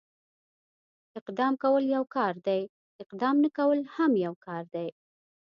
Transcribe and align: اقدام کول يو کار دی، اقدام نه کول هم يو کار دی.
اقدام 1.19 1.53
کول 1.63 1.83
يو 1.95 2.03
کار 2.15 2.33
دی، 2.45 2.61
اقدام 3.03 3.35
نه 3.43 3.49
کول 3.57 3.79
هم 3.95 4.11
يو 4.25 4.33
کار 4.45 4.63
دی. 4.75 4.87